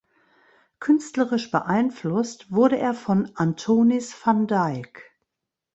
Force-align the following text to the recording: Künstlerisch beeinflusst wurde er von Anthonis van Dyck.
Künstlerisch 0.79 1.51
beeinflusst 1.51 2.51
wurde 2.51 2.79
er 2.79 2.95
von 2.95 3.29
Anthonis 3.35 4.11
van 4.25 4.47
Dyck. 4.47 5.11